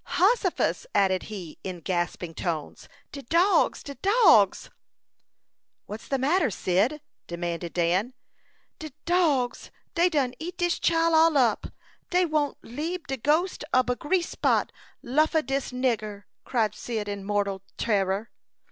"Hossifus!" 0.17 0.87
added 0.95 1.21
he, 1.29 1.59
in 1.63 1.79
gasping 1.81 2.33
tones; 2.33 2.89
"de 3.11 3.21
dogs! 3.21 3.83
de 3.83 3.93
dogs!" 3.93 4.71
"What's 5.85 6.07
the 6.07 6.17
matter, 6.17 6.49
Cyd?" 6.49 7.01
demanded 7.27 7.73
Dan. 7.73 8.15
"De 8.79 8.89
dogs! 9.05 9.69
Dey 9.93 10.09
done 10.09 10.33
eat 10.39 10.57
dis 10.57 10.79
chile 10.79 11.13
all 11.13 11.37
up! 11.37 11.67
Dey 12.09 12.25
won't 12.25 12.57
leabe 12.63 13.05
de 13.05 13.17
ghost 13.17 13.63
ob 13.75 13.91
a 13.91 13.95
grease 13.95 14.29
spot 14.29 14.71
luff 15.03 15.35
of 15.35 15.45
dis 15.45 15.71
nigger!" 15.71 16.23
cried 16.45 16.73
Cyd, 16.73 17.07
in 17.07 17.23
mortal 17.23 17.61
terror. 17.77 18.31